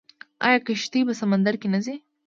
[0.45, 1.95] آیا کښتۍ په سمندر کې نه ځي؟